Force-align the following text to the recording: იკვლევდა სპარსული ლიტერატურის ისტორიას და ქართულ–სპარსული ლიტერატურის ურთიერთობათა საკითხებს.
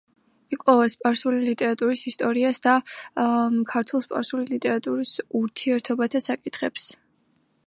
იკვლევდა 0.55 0.85
სპარსული 0.93 1.41
ლიტერატურის 1.49 2.01
ისტორიას 2.13 2.63
და 2.69 2.75
ქართულ–სპარსული 3.75 4.49
ლიტერატურის 4.57 5.15
ურთიერთობათა 5.43 6.25
საკითხებს. 6.31 6.93